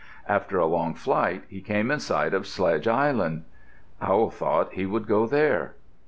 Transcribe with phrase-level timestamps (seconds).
[0.27, 3.43] After a long flight, he came in sight of Sledge Island.
[4.01, 5.75] Owl thought he would go there.